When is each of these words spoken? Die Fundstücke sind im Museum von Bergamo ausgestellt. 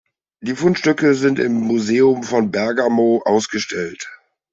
Die 0.41 0.55
Fundstücke 0.55 1.13
sind 1.13 1.37
im 1.37 1.53
Museum 1.53 2.23
von 2.23 2.49
Bergamo 2.49 3.21
ausgestellt. 3.23 4.09